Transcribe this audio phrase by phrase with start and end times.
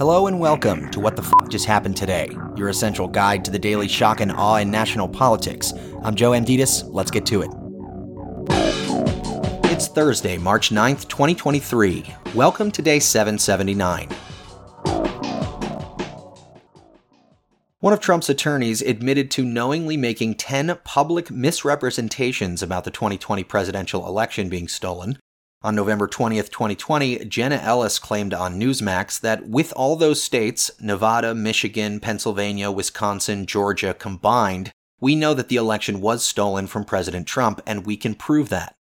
[0.00, 3.58] Hello and welcome to What the F Just Happened Today, your essential guide to the
[3.58, 5.74] daily shock and awe in national politics.
[6.02, 6.84] I'm Joe Amditis.
[6.90, 7.50] Let's get to it.
[9.70, 12.14] It's Thursday, March 9th, 2023.
[12.34, 14.08] Welcome to day 779.
[17.80, 24.06] One of Trump's attorneys admitted to knowingly making 10 public misrepresentations about the 2020 presidential
[24.06, 25.18] election being stolen.
[25.62, 31.34] On November 20th, 2020, Jenna Ellis claimed on Newsmax that with all those states, Nevada,
[31.34, 37.60] Michigan, Pennsylvania, Wisconsin, Georgia combined, we know that the election was stolen from President Trump
[37.66, 38.74] and we can prove that.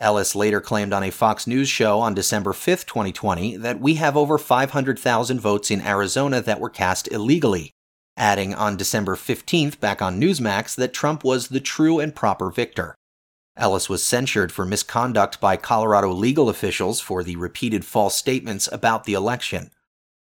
[0.00, 4.16] Ellis later claimed on a Fox News show on December 5, 2020, that we have
[4.16, 7.70] over 500,000 votes in Arizona that were cast illegally,
[8.16, 12.94] adding on December 15th back on Newsmax that Trump was the true and proper victor.
[13.56, 19.04] Ellis was censured for misconduct by Colorado legal officials for the repeated false statements about
[19.04, 19.70] the election.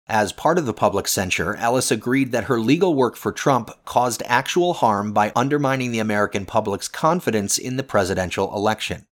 [0.06, 4.22] As part of the public censure, Ellis agreed that her legal work for Trump caused
[4.26, 9.06] actual harm by undermining the American public's confidence in the presidential election.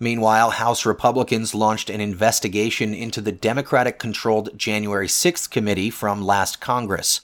[0.00, 6.60] Meanwhile, House Republicans launched an investigation into the Democratic controlled January 6th committee from last
[6.60, 7.22] Congress.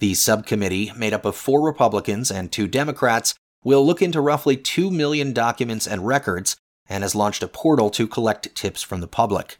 [0.00, 3.34] The subcommittee, made up of four Republicans and two Democrats,
[3.66, 6.56] will look into roughly 2 million documents and records
[6.88, 9.56] and has launched a portal to collect tips from the public.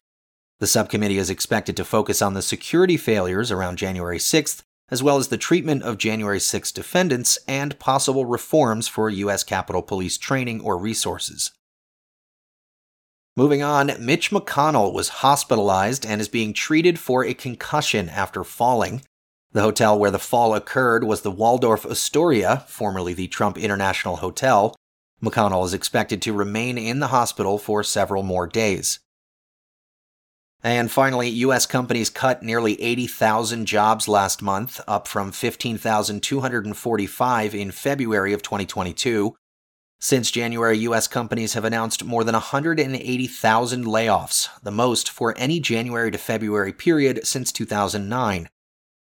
[0.61, 5.17] The subcommittee is expected to focus on the security failures around January 6th, as well
[5.17, 9.43] as the treatment of January 6 defendants and possible reforms for U.S.
[9.43, 11.51] Capitol Police training or resources.
[13.37, 19.03] Moving on, Mitch McConnell was hospitalized and is being treated for a concussion after falling.
[19.57, 24.77] The hotel where the fall occurred was the Waldorf Astoria, formerly the Trump International Hotel.
[25.23, 29.01] McConnell is expected to remain in the hospital for several more days.
[30.63, 31.65] And finally, U.S.
[31.65, 39.35] companies cut nearly 80,000 jobs last month, up from 15,245 in February of 2022.
[39.99, 41.09] Since January, U.S.
[41.09, 47.27] companies have announced more than 180,000 layoffs, the most for any January to February period
[47.27, 48.51] since 2009.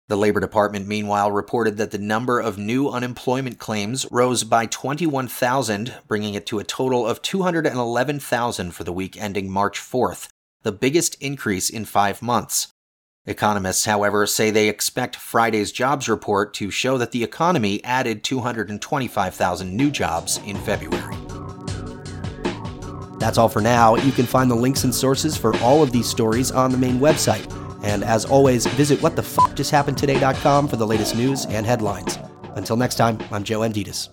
[0.08, 5.96] The Labor Department, meanwhile, reported that the number of new unemployment claims rose by 21,000,
[6.08, 10.28] bringing it to a total of 211,000 for the week ending March 4th,
[10.62, 12.68] the biggest increase in five months.
[13.26, 19.76] Economists, however, say they expect Friday's jobs report to show that the economy added 225,000
[19.76, 21.18] new jobs in February.
[23.18, 23.96] That's all for now.
[23.96, 27.00] You can find the links and sources for all of these stories on the main
[27.00, 27.52] website
[27.86, 32.18] and as always, visit whatthefuckjusthappenedtoday.com for the latest news and headlines.
[32.56, 34.10] Until next time, I'm Joe Amditis.